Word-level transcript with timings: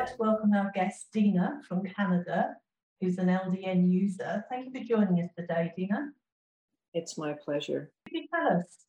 Like 0.00 0.08
to 0.08 0.16
welcome 0.18 0.54
our 0.54 0.70
guest, 0.74 1.08
Dina 1.12 1.60
from 1.68 1.82
Canada, 1.84 2.54
who's 3.00 3.18
an 3.18 3.26
LDN 3.26 3.92
user. 3.92 4.42
Thank 4.48 4.66
you 4.66 4.80
for 4.80 4.86
joining 4.86 5.22
us 5.22 5.30
today, 5.36 5.74
Dina. 5.76 6.08
It's 6.94 7.18
my 7.18 7.34
pleasure. 7.34 7.92
Can 8.08 8.22
you 8.22 8.28
tell 8.34 8.56
us 8.56 8.86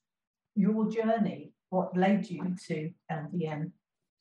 your 0.55 0.89
journey, 0.89 1.51
what 1.70 1.97
led 1.97 2.29
you 2.29 2.55
to 2.67 2.91
LDN? 3.11 3.71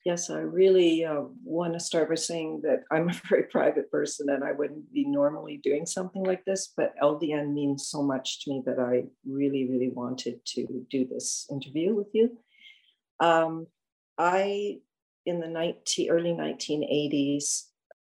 Yes, 0.05 0.31
I 0.31 0.41
really 0.41 1.05
uh, 1.05 1.23
want 1.45 1.75
to 1.75 1.81
start 1.81 2.09
by 2.09 2.17
saying 2.17 2.63
that 2.65 2.83
I'm 2.91 3.09
a 3.09 3.13
very 3.29 3.45
private 3.45 3.89
person 3.93 4.29
and 4.29 4.43
I 4.43 4.51
wouldn't 4.51 4.93
be 4.93 5.05
normally 5.05 5.61
doing 5.63 5.87
something 5.87 6.25
like 6.25 6.45
this, 6.45 6.73
but 6.77 6.95
LDN 7.01 7.53
means 7.53 7.87
so 7.87 8.03
much 8.03 8.43
to 8.45 8.51
me 8.51 8.63
that 8.67 8.81
I 8.81 9.05
really, 9.25 9.69
really 9.71 9.91
wanted 9.91 10.45
to 10.45 10.85
do 10.91 11.07
this 11.07 11.47
interview 11.53 11.95
with 11.95 12.09
you. 12.13 12.37
Um, 13.21 13.69
I, 14.19 14.79
in 15.27 15.41
the 15.41 15.49
19, 15.49 16.11
early 16.11 16.33
1980s, 16.33 17.65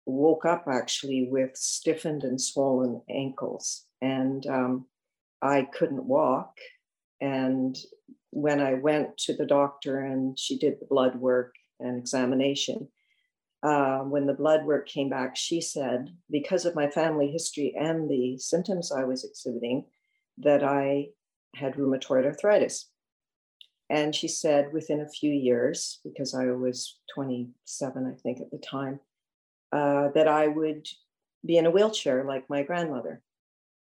woke 0.05 0.45
up 0.45 0.65
actually 0.67 1.27
with 1.29 1.55
stiffened 1.55 2.23
and 2.23 2.41
swollen 2.41 3.01
ankles, 3.09 3.85
and 4.01 4.45
um, 4.47 4.85
I 5.41 5.67
couldn't 5.73 6.05
walk. 6.05 6.57
And 7.21 7.77
when 8.31 8.61
I 8.61 8.75
went 8.75 9.17
to 9.17 9.33
the 9.35 9.45
doctor 9.45 9.99
and 9.99 10.37
she 10.37 10.57
did 10.57 10.79
the 10.79 10.85
blood 10.85 11.15
work, 11.15 11.53
and 11.79 11.97
examination. 11.97 12.87
Uh, 13.61 13.99
when 13.99 14.25
the 14.25 14.33
blood 14.33 14.65
work 14.65 14.87
came 14.87 15.09
back, 15.09 15.35
she 15.35 15.59
said, 15.59 16.15
because 16.29 16.65
of 16.65 16.75
my 16.75 16.89
family 16.89 17.29
history 17.29 17.75
and 17.77 18.09
the 18.09 18.37
symptoms 18.37 18.91
I 18.91 19.03
was 19.03 19.25
exhibiting, 19.25 19.85
that 20.37 20.63
I 20.63 21.09
had 21.55 21.73
rheumatoid 21.73 22.25
arthritis. 22.25 22.89
And 23.89 24.13
she 24.13 24.27
said 24.27 24.71
within 24.71 25.01
a 25.01 25.09
few 25.09 25.31
years, 25.31 25.99
because 26.03 26.35
I 26.35 26.45
was 26.51 26.99
27, 27.15 28.05
I 28.05 28.21
think 28.21 28.39
at 28.39 28.51
the 28.51 28.59
time, 28.59 28.99
uh, 29.71 30.09
that 30.13 30.27
I 30.27 30.47
would 30.47 30.87
be 31.45 31.57
in 31.57 31.65
a 31.65 31.71
wheelchair 31.71 32.23
like 32.23 32.49
my 32.49 32.63
grandmother. 32.63 33.21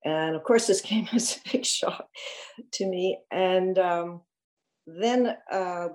And 0.03 0.36
of 0.36 0.44
course, 0.44 0.67
this 0.67 0.81
came 0.92 1.08
as 1.14 1.38
a 1.38 1.52
big 1.52 1.66
shock 1.66 2.08
to 2.73 2.86
me. 2.86 3.20
And 3.31 3.78
um, 3.80 4.22
then 4.86 5.36
uh, 5.52 5.89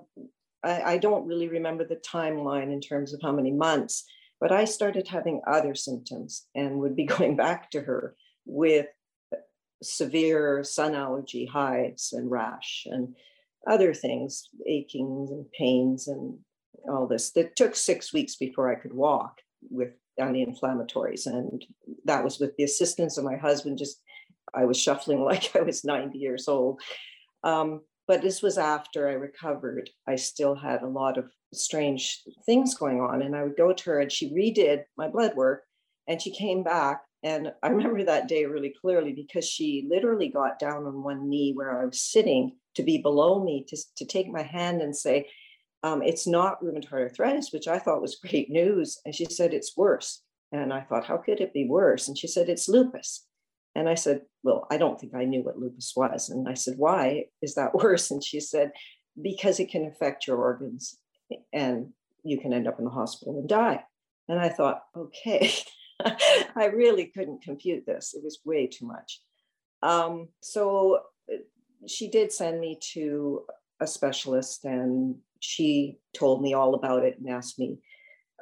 I, 0.65 0.83
I 0.83 0.99
don't 0.99 1.27
really 1.27 1.49
remember 1.49 1.85
the 1.85 1.97
timeline 1.97 2.73
in 2.73 2.81
terms 2.81 3.15
of 3.15 3.21
how 3.23 3.33
many 3.33 3.53
months, 3.53 4.05
but 4.41 4.51
I 4.53 4.65
started 4.65 5.07
having 5.07 5.41
other 5.47 5.75
symptoms 5.75 6.47
and 6.55 6.81
would 6.81 6.97
be 6.97 7.05
going 7.17 7.37
back 7.37 7.71
to 7.71 7.83
her 7.83 8.17
with 8.45 8.87
severe 9.83 10.63
sun 10.63 10.95
allergy, 10.95 11.47
hives, 11.47 12.13
and 12.13 12.31
rash, 12.31 12.87
and 12.91 13.15
other 13.69 13.95
things, 13.95 14.49
achings 14.67 15.31
and 15.31 15.51
pains, 15.53 16.09
and 16.09 16.39
all 16.89 17.07
this. 17.07 17.33
It 17.37 17.57
took 17.57 17.77
six 17.77 18.13
weeks 18.13 18.37
before 18.37 18.71
I 18.71 18.77
could 18.77 18.93
walk 18.93 19.41
with 19.71 19.91
anti-inflammatories, 20.19 21.27
and 21.27 21.65
that 22.05 22.25
was 22.25 22.39
with 22.39 22.57
the 22.57 22.65
assistance 22.65 23.19
of 23.19 23.25
my 23.25 23.37
husband. 23.37 23.79
Just 23.79 24.01
I 24.55 24.65
was 24.65 24.79
shuffling 24.79 25.21
like 25.25 25.55
I 25.55 25.61
was 25.61 25.85
90 25.85 26.19
years 26.19 26.49
old. 26.49 26.81
Um, 27.45 27.83
but 28.07 28.23
this 28.23 28.43
was 28.43 28.59
after 28.59 29.09
I 29.09 29.13
recovered. 29.13 29.89
I 30.07 30.17
still 30.17 30.57
had 30.57 30.83
a 30.83 30.89
lot 30.89 31.17
of 31.17 31.31
strange 31.55 32.23
things 32.45 32.75
going 32.75 33.01
on. 33.01 33.23
And 33.23 33.37
I 33.37 33.45
would 33.45 33.57
go 33.57 33.73
to 33.73 33.91
her 33.91 34.01
and 34.01 34.11
she 34.11 34.35
redid 34.35 34.83
my 34.97 35.09
blood 35.09 35.37
work 35.37 35.63
and 36.09 36.21
she 36.21 36.33
came 36.33 36.63
back. 36.63 37.03
And 37.23 37.53
I 37.63 37.69
remember 37.69 38.03
that 38.03 38.29
day 38.29 38.47
really 38.47 38.75
clearly 38.81 39.13
because 39.13 39.49
she 39.49 39.87
literally 39.89 40.29
got 40.29 40.59
down 40.59 40.87
on 40.87 41.03
one 41.03 41.29
knee 41.29 41.53
where 41.55 41.81
I 41.81 41.85
was 41.85 42.01
sitting 42.01 42.57
to 42.77 42.83
be 42.83 42.99
below 42.99 43.43
me 43.43 43.65
to, 43.69 43.77
to 43.97 44.05
take 44.05 44.29
my 44.29 44.43
hand 44.43 44.83
and 44.83 44.97
say, 44.97 45.29
um, 45.83 46.03
It's 46.03 46.27
not 46.27 46.63
rheumatoid 46.63 46.93
arthritis, 46.93 47.53
which 47.53 47.69
I 47.69 47.79
thought 47.79 48.03
was 48.03 48.21
great 48.29 48.51
news. 48.51 48.99
And 49.05 49.15
she 49.15 49.25
said, 49.27 49.55
It's 49.55 49.77
worse. 49.77 50.23
And 50.53 50.73
I 50.73 50.81
thought, 50.81 51.07
How 51.07 51.17
could 51.17 51.41
it 51.41 51.53
be 51.53 51.67
worse? 51.67 52.09
And 52.09 52.17
she 52.17 52.27
said, 52.27 52.49
It's 52.49 52.69
lupus. 52.69 53.27
And 53.75 53.89
I 53.89 53.95
said, 53.95 54.23
Well, 54.43 54.67
I 54.71 54.77
don't 54.77 55.01
think 55.01 55.15
I 55.15 55.25
knew 55.25 55.43
what 55.43 55.59
lupus 55.59 55.93
was. 55.97 56.29
And 56.29 56.49
I 56.49 56.55
said, 56.55 56.75
Why 56.77 57.27
is 57.43 57.55
that 57.55 57.75
worse? 57.83 58.11
And 58.11 58.23
she 58.23 58.41
said, 58.41 58.73
Because 59.21 59.61
it 59.61 59.71
can 59.71 59.87
affect 59.87 60.27
your 60.27 60.39
organs 60.39 60.99
and 61.53 61.89
you 62.25 62.39
can 62.39 62.53
end 62.53 62.69
up 62.69 62.79
in 62.79 62.85
the 62.85 62.91
hospital 62.91 63.39
and 63.39 63.49
die. 63.49 63.83
And 64.29 64.39
I 64.39 64.49
thought, 64.49 64.83
Okay, 64.97 65.53
I 66.57 66.67
really 66.67 67.07
couldn't 67.07 67.43
compute 67.43 67.87
this. 67.87 68.15
It 68.15 68.25
was 68.25 68.41
way 68.45 68.67
too 68.67 68.87
much. 68.87 69.21
Um, 69.83 70.29
so 70.43 71.01
uh, 71.33 71.37
she 71.87 72.09
did 72.09 72.33
send 72.33 72.61
me 72.61 72.79
to 72.93 73.45
a 73.81 73.87
specialist 73.87 74.65
and 74.65 75.17
she 75.41 75.99
told 76.15 76.43
me 76.43 76.55
all 76.55 76.75
about 76.75 77.05
it 77.05 77.19
and 77.19 77.29
asked 77.31 77.59
me 77.59 77.79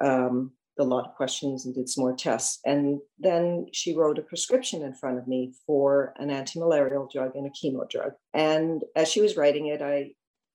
um, 0.01 0.51
a 0.77 0.83
lot 0.83 1.07
of 1.07 1.15
questions 1.15 1.65
and 1.65 1.75
did 1.75 1.89
some 1.89 2.03
more 2.03 2.15
tests. 2.15 2.59
And 2.65 2.99
then 3.17 3.67
she 3.73 3.95
wrote 3.95 4.17
a 4.17 4.23
prescription 4.23 4.81
in 4.81 4.93
front 4.93 5.17
of 5.17 5.27
me 5.27 5.53
for 5.65 6.13
an 6.17 6.29
anti-malarial 6.29 7.09
drug 7.11 7.35
and 7.35 7.45
a 7.45 7.49
chemo 7.49 7.89
drug. 7.89 8.13
And 8.33 8.83
as 8.95 9.09
she 9.09 9.21
was 9.21 9.37
writing 9.37 9.67
it, 9.67 9.81
I 9.81 10.11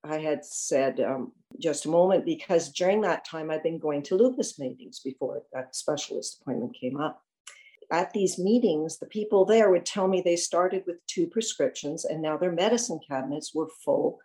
I 0.07 0.19
had 0.19 0.45
said 0.45 0.99
um, 0.99 1.31
just 1.59 1.85
a 1.85 1.89
moment 1.89 2.25
because 2.25 2.71
during 2.71 3.01
that 3.01 3.25
time 3.25 3.49
I'd 3.49 3.63
been 3.63 3.79
going 3.79 4.03
to 4.03 4.15
lupus 4.15 4.59
meetings 4.59 4.99
before 5.03 5.41
that 5.51 5.75
specialist 5.75 6.41
appointment 6.41 6.77
came 6.79 6.97
up. 6.97 7.24
At 7.91 8.13
these 8.13 8.39
meetings, 8.39 8.97
the 8.97 9.05
people 9.05 9.45
there 9.45 9.69
would 9.69 9.85
tell 9.85 10.07
me 10.07 10.21
they 10.21 10.35
started 10.35 10.83
with 10.87 11.05
two 11.07 11.27
prescriptions 11.27 12.05
and 12.05 12.21
now 12.21 12.37
their 12.37 12.51
medicine 12.51 12.99
cabinets 13.07 13.53
were 13.53 13.69
full 13.83 14.19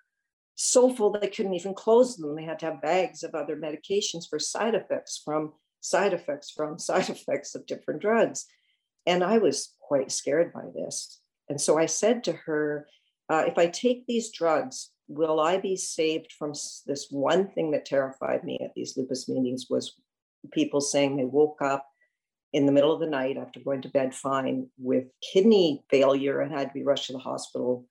so 0.62 0.92
full 0.94 1.10
they 1.10 1.28
couldn't 1.28 1.54
even 1.54 1.72
close 1.72 2.16
them. 2.16 2.36
They 2.36 2.44
had 2.44 2.58
to 2.58 2.66
have 2.66 2.82
bags 2.82 3.22
of 3.22 3.34
other 3.34 3.56
medications 3.56 4.28
for 4.28 4.38
side 4.38 4.74
effects 4.74 5.22
from 5.24 5.54
side 5.80 6.12
effects 6.12 6.50
from 6.50 6.78
side 6.90 7.08
effects 7.08 7.54
of 7.54 7.64
different 7.64 8.02
drugs. 8.02 8.44
And 9.06 9.24
I 9.24 9.38
was 9.38 9.74
quite 9.80 10.12
scared 10.12 10.52
by 10.52 10.64
this. 10.74 11.22
And 11.48 11.58
so 11.58 11.78
I 11.78 11.86
said 11.86 12.24
to 12.24 12.32
her, 12.32 12.86
uh, 13.30 13.44
if 13.46 13.56
I 13.56 13.68
take 13.68 14.06
these 14.06 14.30
drugs, 14.30 14.90
will 15.08 15.40
I 15.40 15.56
be 15.56 15.76
saved 15.76 16.30
from 16.38 16.52
this 16.86 17.06
one 17.10 17.48
thing 17.48 17.70
that 17.70 17.86
terrified 17.86 18.44
me 18.44 18.60
at 18.62 18.74
these 18.74 18.98
lupus 18.98 19.30
meetings 19.30 19.68
was 19.70 19.94
people 20.52 20.82
saying 20.82 21.16
they 21.16 21.24
woke 21.24 21.62
up 21.62 21.89
in 22.52 22.66
the 22.66 22.72
middle 22.72 22.92
of 22.92 23.00
the 23.00 23.06
night 23.06 23.36
after 23.36 23.60
going 23.60 23.82
to 23.82 23.88
bed 23.88 24.14
fine 24.14 24.66
with 24.78 25.04
kidney 25.32 25.84
failure 25.90 26.40
and 26.40 26.52
had 26.52 26.68
to 26.68 26.74
be 26.74 26.84
rushed 26.84 27.06
to 27.06 27.12
the 27.12 27.18
hospital, 27.18 27.86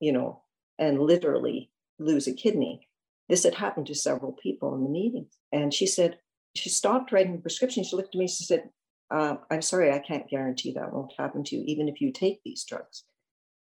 you 0.00 0.12
know, 0.12 0.42
and 0.78 1.00
literally 1.00 1.70
lose 1.98 2.26
a 2.26 2.32
kidney. 2.32 2.88
This 3.28 3.44
had 3.44 3.54
happened 3.54 3.86
to 3.88 3.94
several 3.94 4.32
people 4.32 4.74
in 4.74 4.84
the 4.84 4.90
meetings. 4.90 5.36
And 5.52 5.74
she 5.74 5.86
said, 5.86 6.18
she 6.58 6.70
stopped 6.70 7.12
writing 7.12 7.32
the 7.32 7.42
prescription. 7.42 7.84
She 7.84 7.96
looked 7.96 8.14
at 8.14 8.18
me. 8.18 8.28
She 8.28 8.44
said, 8.44 8.70
uh, 9.10 9.36
"I'm 9.50 9.62
sorry, 9.62 9.92
I 9.92 9.98
can't 9.98 10.28
guarantee 10.28 10.72
that 10.72 10.92
won't 10.92 11.12
happen 11.16 11.44
to 11.44 11.56
you, 11.56 11.64
even 11.66 11.88
if 11.88 12.00
you 12.00 12.12
take 12.12 12.42
these 12.42 12.64
drugs." 12.64 13.04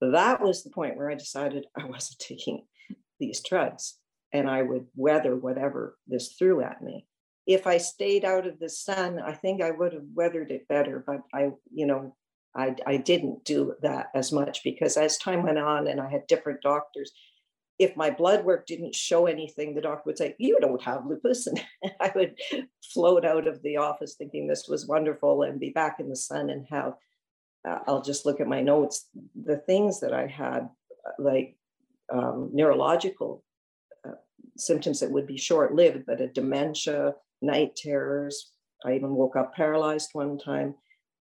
That 0.00 0.40
was 0.40 0.62
the 0.62 0.70
point 0.70 0.96
where 0.96 1.10
I 1.10 1.14
decided 1.14 1.66
I 1.76 1.84
wasn't 1.86 2.18
taking 2.20 2.66
these 3.18 3.40
drugs, 3.42 3.98
and 4.32 4.48
I 4.48 4.62
would 4.62 4.86
weather 4.94 5.36
whatever 5.36 5.98
this 6.06 6.32
threw 6.32 6.62
at 6.62 6.82
me. 6.82 7.06
If 7.46 7.66
I 7.66 7.78
stayed 7.78 8.24
out 8.24 8.46
of 8.46 8.58
the 8.58 8.68
sun, 8.68 9.20
I 9.20 9.32
think 9.32 9.62
I 9.62 9.70
would 9.70 9.92
have 9.92 10.06
weathered 10.14 10.50
it 10.50 10.66
better. 10.68 11.04
But 11.06 11.20
I, 11.32 11.50
you 11.72 11.86
know, 11.86 12.16
I, 12.54 12.74
I 12.86 12.96
didn't 12.96 13.44
do 13.44 13.74
that 13.82 14.06
as 14.14 14.32
much 14.32 14.64
because 14.64 14.96
as 14.96 15.18
time 15.18 15.42
went 15.42 15.58
on 15.58 15.86
and 15.86 16.00
I 16.00 16.10
had 16.10 16.26
different 16.26 16.62
doctors, 16.62 17.12
if 17.78 17.96
my 17.96 18.10
blood 18.10 18.44
work 18.44 18.66
didn't 18.66 18.94
show 18.94 19.26
anything, 19.26 19.74
the 19.74 19.82
doctor 19.82 20.02
would 20.06 20.18
say, 20.18 20.34
You 20.38 20.58
don't 20.60 20.82
have 20.82 21.06
lupus. 21.06 21.46
And 21.82 21.92
I 22.00 22.10
would 22.14 22.38
float 22.92 23.24
out 23.24 23.46
of 23.46 23.62
the 23.62 23.76
office 23.76 24.14
thinking 24.14 24.46
this 24.46 24.66
was 24.68 24.86
wonderful 24.86 25.42
and 25.42 25.60
be 25.60 25.70
back 25.70 26.00
in 26.00 26.08
the 26.08 26.16
sun 26.16 26.48
and 26.48 26.66
have, 26.70 26.94
uh, 27.68 27.80
I'll 27.86 28.02
just 28.02 28.24
look 28.24 28.40
at 28.40 28.48
my 28.48 28.62
notes, 28.62 29.08
the 29.34 29.58
things 29.58 30.00
that 30.00 30.14
I 30.14 30.26
had, 30.26 30.68
uh, 31.06 31.10
like 31.18 31.56
um, 32.10 32.50
neurological 32.54 33.44
uh, 34.06 34.12
symptoms 34.56 35.00
that 35.00 35.10
would 35.10 35.26
be 35.26 35.36
short 35.36 35.74
lived, 35.74 36.04
but 36.06 36.20
a 36.20 36.28
dementia, 36.28 37.14
night 37.42 37.76
terrors. 37.76 38.52
I 38.84 38.94
even 38.94 39.14
woke 39.14 39.36
up 39.36 39.54
paralyzed 39.54 40.10
one 40.12 40.38
time, 40.38 40.74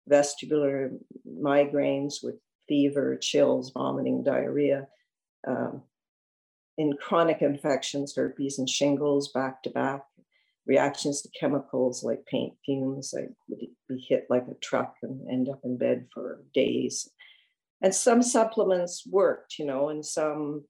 vestibular 0.09 0.91
migraines 1.27 2.15
with 2.23 2.35
fever, 2.67 3.17
chills, 3.17 3.71
vomiting, 3.71 4.23
diarrhea. 4.23 4.87
Um, 5.47 5.83
in 6.77 6.93
chronic 6.93 7.41
infections, 7.41 8.15
herpes 8.15 8.57
and 8.57 8.69
shingles 8.69 9.31
back 9.31 9.61
to 9.63 9.69
back, 9.69 10.03
reactions 10.65 11.21
to 11.21 11.29
chemicals 11.37 12.03
like 12.03 12.25
paint 12.25 12.53
fumes. 12.65 13.13
I 13.17 13.27
would 13.49 13.59
be 13.59 14.05
hit 14.07 14.27
like 14.29 14.47
a 14.49 14.55
truck 14.55 14.95
and 15.03 15.29
end 15.29 15.49
up 15.49 15.59
in 15.63 15.77
bed 15.77 16.07
for 16.13 16.43
days. 16.53 17.09
And 17.81 17.93
some 17.93 18.21
supplements 18.21 19.05
worked, 19.05 19.57
you 19.59 19.65
know, 19.65 19.89
and 19.89 20.05
some 20.05 20.65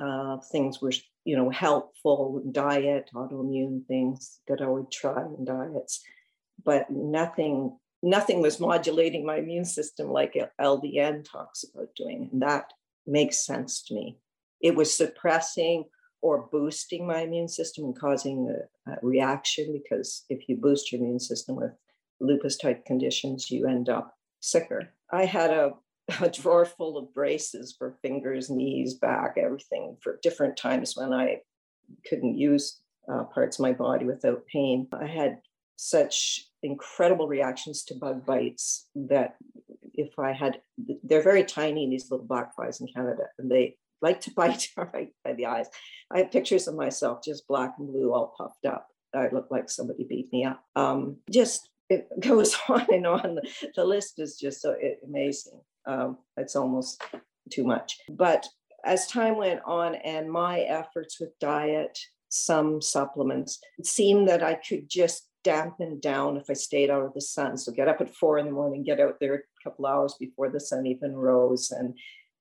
uh, 0.00 0.38
things 0.50 0.80
were, 0.80 0.92
you 1.24 1.36
know, 1.36 1.50
helpful. 1.50 2.42
Diet, 2.50 3.10
autoimmune 3.14 3.86
things 3.86 4.40
that 4.48 4.60
I 4.60 4.68
would 4.68 4.90
try 4.90 5.22
in 5.22 5.44
diets, 5.44 6.02
but 6.64 6.90
nothing, 6.90 7.76
nothing 8.02 8.40
was 8.40 8.60
modulating 8.60 9.24
my 9.24 9.36
immune 9.36 9.64
system 9.64 10.10
like 10.10 10.36
LDN 10.60 11.24
talks 11.30 11.64
about 11.64 11.94
doing, 11.96 12.30
and 12.32 12.42
that 12.42 12.72
makes 13.06 13.44
sense 13.44 13.82
to 13.84 13.94
me. 13.94 14.18
It 14.60 14.74
was 14.74 14.94
suppressing 14.94 15.84
or 16.22 16.48
boosting 16.52 17.06
my 17.06 17.20
immune 17.22 17.48
system 17.48 17.84
and 17.84 17.98
causing 17.98 18.54
a, 18.86 18.92
a 18.92 18.96
reaction 19.02 19.72
because 19.72 20.24
if 20.28 20.48
you 20.48 20.56
boost 20.56 20.92
your 20.92 21.00
immune 21.00 21.20
system 21.20 21.56
with 21.56 21.72
lupus 22.20 22.56
type 22.56 22.84
conditions, 22.84 23.50
you 23.50 23.66
end 23.66 23.88
up 23.88 24.14
sicker. 24.40 24.92
I 25.10 25.24
had 25.24 25.50
a, 25.50 25.72
a 26.20 26.30
drawer 26.30 26.64
full 26.64 26.96
of 26.98 27.14
braces 27.14 27.74
for 27.76 27.96
fingers, 28.02 28.50
knees, 28.50 28.94
back, 28.94 29.36
everything 29.36 29.96
for 30.02 30.18
different 30.22 30.56
times 30.56 30.96
when 30.96 31.12
I 31.12 31.40
couldn't 32.08 32.38
use 32.38 32.80
uh, 33.10 33.24
parts 33.24 33.58
of 33.58 33.62
my 33.62 33.72
body 33.72 34.06
without 34.06 34.46
pain. 34.46 34.88
I 34.92 35.06
had 35.06 35.40
such 35.76 36.46
incredible 36.62 37.26
reactions 37.26 37.84
to 37.84 37.94
bug 37.94 38.26
bites 38.26 38.88
that 38.94 39.36
if 39.94 40.18
I 40.18 40.32
had, 40.32 40.60
they're 41.02 41.22
very 41.22 41.44
tiny, 41.44 41.88
these 41.88 42.10
little 42.10 42.26
black 42.26 42.54
flies 42.54 42.80
in 42.80 42.86
Canada, 42.94 43.24
and 43.38 43.50
they 43.50 43.76
like 44.02 44.20
to 44.22 44.30
bite 44.36 44.68
right 44.76 45.12
by 45.24 45.32
the 45.32 45.46
eyes. 45.46 45.66
I 46.12 46.18
have 46.18 46.32
pictures 46.32 46.68
of 46.68 46.74
myself 46.74 47.20
just 47.24 47.48
black 47.48 47.74
and 47.78 47.88
blue, 47.88 48.12
all 48.12 48.34
puffed 48.36 48.66
up. 48.66 48.88
I 49.14 49.28
look 49.32 49.48
like 49.50 49.68
somebody 49.68 50.04
beat 50.04 50.32
me 50.32 50.44
up. 50.44 50.62
Um, 50.76 51.16
just 51.30 51.68
it 51.88 52.08
goes 52.20 52.56
on 52.68 52.86
and 52.92 53.06
on. 53.06 53.38
The 53.74 53.84
list 53.84 54.18
is 54.18 54.36
just 54.36 54.62
so 54.62 54.76
amazing. 55.06 55.60
Um, 55.86 56.18
it's 56.36 56.56
almost 56.56 57.02
too 57.50 57.64
much. 57.64 57.98
But 58.10 58.46
as 58.84 59.06
time 59.06 59.36
went 59.36 59.60
on 59.64 59.94
and 59.96 60.30
my 60.30 60.60
efforts 60.60 61.20
with 61.20 61.38
diet, 61.40 61.98
some 62.28 62.80
supplements, 62.80 63.58
it 63.78 63.86
seemed 63.86 64.28
that 64.28 64.42
I 64.42 64.54
could 64.54 64.88
just 64.88 65.28
dampen 65.42 66.00
down 66.00 66.36
if 66.36 66.50
I 66.50 66.52
stayed 66.52 66.90
out 66.90 67.04
of 67.04 67.14
the 67.14 67.20
sun. 67.20 67.56
So 67.56 67.72
get 67.72 67.88
up 67.88 68.00
at 68.00 68.14
four 68.14 68.38
in 68.38 68.46
the 68.46 68.52
morning, 68.52 68.84
get 68.84 69.00
out 69.00 69.16
there 69.20 69.34
a 69.34 69.62
couple 69.64 69.86
hours 69.86 70.14
before 70.18 70.50
the 70.50 70.60
sun 70.60 70.86
even 70.86 71.16
rose, 71.16 71.70
and 71.70 71.94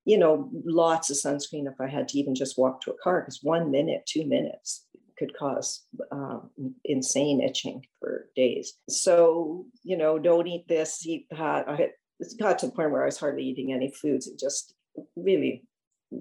you 0.06 0.18
know, 0.18 0.50
lots 0.66 1.10
of 1.10 1.18
sunscreen 1.18 1.68
if 1.68 1.80
I 1.80 1.88
had 1.88 2.08
to 2.10 2.18
even 2.18 2.34
just 2.34 2.58
walk 2.58 2.82
to 2.82 2.92
a 2.92 2.98
car, 3.04 3.22
because 3.22 3.40
one 3.44 3.70
minute, 3.70 4.06
two 4.08 4.26
minutes 4.26 4.86
could 5.20 5.38
cause 5.38 5.86
um, 6.12 6.50
insane 6.86 7.42
itching 7.42 7.86
for 8.00 8.28
days. 8.36 8.74
So, 8.90 9.66
you 9.84 9.98
know, 9.98 10.18
don't 10.18 10.48
eat 10.48 10.68
this, 10.68 11.06
eat 11.06 11.28
that. 11.30 11.70
I 11.70 11.90
it 12.20 12.34
got 12.40 12.60
to 12.60 12.68
the 12.68 12.72
point 12.72 12.92
where 12.92 13.04
I 13.04 13.06
was 13.06 13.20
hardly 13.20 13.44
eating 13.44 13.74
any 13.74 13.92
foods. 13.92 14.28
It 14.28 14.40
just 14.40 14.74
really 15.16 15.64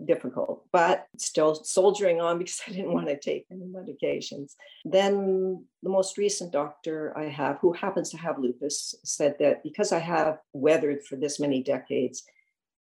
difficult, 0.05 0.67
but 0.73 1.07
still 1.17 1.55
soldiering 1.55 2.21
on 2.21 2.39
because 2.39 2.61
I 2.67 2.73
didn't 2.73 2.93
want 2.93 3.09
to 3.09 3.19
take 3.19 3.47
any 3.51 3.67
medications. 3.67 4.55
Then 4.85 5.65
the 5.83 5.91
most 5.91 6.19
recent 6.19 6.53
doctor 6.53 7.17
I 7.17 7.25
have, 7.25 7.59
who 7.61 7.73
happens 7.73 8.11
to 8.11 8.19
have 8.19 8.39
lupus, 8.39 8.95
said 9.05 9.37
that 9.41 9.63
because 9.63 9.93
I 9.93 9.99
have 9.99 10.39
weathered 10.53 11.05
for 11.05 11.17
this 11.17 11.41
many 11.41 11.63
decades, 11.63 12.25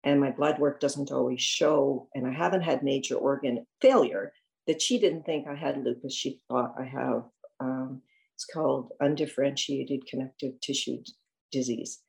and 0.04 0.20
my 0.20 0.30
blood 0.30 0.58
work 0.58 0.80
doesn't 0.80 1.10
always 1.10 1.40
show, 1.40 2.08
and 2.14 2.26
I 2.26 2.32
haven't 2.32 2.62
had 2.62 2.82
major 2.82 3.16
organ 3.16 3.66
failure, 3.80 4.32
that 4.66 4.80
she 4.80 4.98
didn't 4.98 5.24
think 5.24 5.46
I 5.46 5.54
had 5.54 5.82
lupus. 5.82 6.14
She 6.14 6.40
thought 6.48 6.74
I 6.78 6.84
have, 6.84 7.24
um, 7.58 8.02
it's 8.34 8.44
called 8.44 8.92
undifferentiated 9.00 10.06
connective 10.06 10.60
tissue 10.60 11.02
disease, 11.50 12.00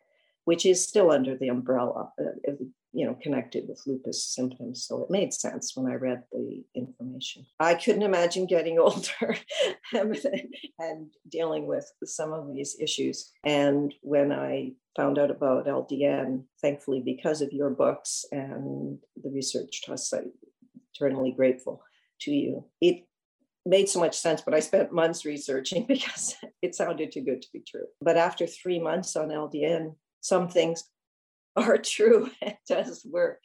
which 0.49 0.65
is 0.65 0.83
still 0.83 1.11
under 1.11 1.37
the 1.37 1.47
umbrella, 1.47 2.11
uh, 2.19 2.53
you 2.91 3.05
know, 3.05 3.15
connected 3.21 3.65
with 3.69 3.83
lupus 3.85 4.33
symptoms. 4.33 4.83
So 4.83 5.03
it 5.03 5.11
made 5.11 5.31
sense 5.31 5.73
when 5.75 5.85
I 5.85 5.93
read 5.93 6.23
the 6.31 6.63
information. 6.73 7.45
I 7.59 7.75
couldn't 7.75 8.01
imagine 8.01 8.47
getting 8.47 8.79
older 8.87 9.37
and 9.93 11.13
dealing 11.29 11.67
with 11.67 11.85
some 12.03 12.33
of 12.33 12.51
these 12.51 12.75
issues. 12.81 13.29
And 13.43 13.93
when 14.01 14.31
I 14.31 14.71
found 14.97 15.19
out 15.19 15.29
about 15.29 15.67
LDN, 15.67 16.45
thankfully, 16.63 17.03
because 17.05 17.43
of 17.43 17.53
your 17.53 17.69
books 17.69 18.25
and 18.31 18.97
the 19.23 19.29
research 19.29 19.83
trust, 19.83 20.11
I'm 20.15 20.31
eternally 20.95 21.31
grateful 21.31 21.83
to 22.21 22.31
you. 22.31 22.65
It 22.81 23.05
made 23.67 23.87
so 23.87 23.99
much 23.99 24.17
sense, 24.17 24.41
but 24.41 24.55
I 24.55 24.61
spent 24.61 24.91
months 24.91 25.25
researching 25.25 25.85
because 25.87 26.33
it 26.63 26.73
sounded 26.73 27.11
too 27.11 27.21
good 27.21 27.43
to 27.43 27.49
be 27.53 27.59
true. 27.59 27.85
But 28.01 28.17
after 28.17 28.47
three 28.47 28.79
months 28.79 29.15
on 29.15 29.29
LDN, 29.29 29.93
some 30.21 30.47
things 30.47 30.83
are 31.55 31.77
true. 31.77 32.29
It 32.41 32.57
does 32.67 33.05
work. 33.05 33.41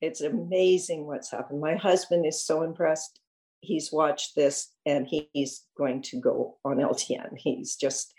It's 0.00 0.20
amazing 0.20 1.06
what's 1.06 1.30
happened. 1.30 1.60
My 1.60 1.76
husband 1.76 2.26
is 2.26 2.44
so 2.44 2.62
impressed. 2.62 3.20
He's 3.60 3.90
watched 3.90 4.36
this 4.36 4.72
and 4.84 5.08
he's 5.32 5.64
going 5.76 6.02
to 6.02 6.20
go 6.20 6.58
on 6.64 6.76
LDN. 6.76 7.36
He's 7.36 7.76
just 7.76 8.12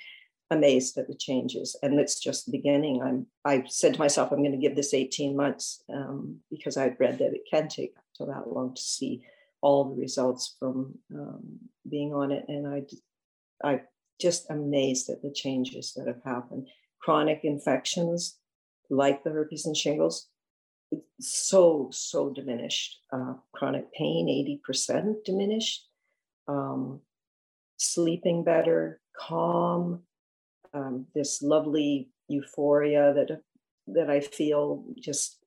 amazed 0.50 0.98
at 0.98 1.08
the 1.08 1.16
changes 1.16 1.78
and 1.84 2.00
it's 2.00 2.20
just 2.20 2.46
the 2.46 2.52
beginning 2.54 3.02
i'm 3.04 3.26
i 3.44 3.64
said 3.68 3.94
to 3.94 4.00
myself 4.00 4.32
i'm 4.32 4.40
going 4.40 4.52
to 4.52 4.58
give 4.58 4.76
this 4.76 4.94
18 4.94 5.36
months 5.36 5.84
um, 5.94 6.38
because 6.50 6.78
i've 6.78 7.00
read 7.00 7.18
that 7.20 7.34
it 7.34 7.42
can 7.50 7.68
take 7.68 7.94
up 7.98 8.04
to 8.16 8.26
that 8.26 8.48
long 8.48 8.74
to 8.74 8.82
see 8.82 9.22
all 9.62 9.84
the 9.86 10.00
results 10.00 10.56
from 10.58 10.98
um, 11.14 11.60
being 11.90 12.14
on 12.14 12.32
it 12.32 12.46
and 12.48 12.66
i 12.66 12.82
i 13.64 13.82
just 14.22 14.50
amazed 14.50 15.10
at 15.10 15.22
the 15.22 15.32
changes 15.32 15.94
that 15.94 16.08
have 16.08 16.24
happened 16.24 16.68
chronic 17.02 17.42
infections 17.44 18.38
like 18.90 19.24
the 19.24 19.30
herpes 19.30 19.66
and 19.66 19.76
shingles, 19.76 20.28
so, 21.20 21.90
so 21.92 22.30
diminished. 22.30 23.00
Uh, 23.12 23.34
chronic 23.54 23.92
pain, 23.94 24.28
80% 24.68 25.24
diminished. 25.26 25.88
Um, 26.48 27.02
sleeping 27.78 28.44
better, 28.44 29.02
calm, 29.16 30.04
um, 30.74 31.06
this 31.14 31.42
lovely 31.42 32.10
euphoria 32.28 33.14
that, 33.14 33.42
that 33.88 34.10
I 34.10 34.22
feel 34.22 34.86
just 34.98 35.38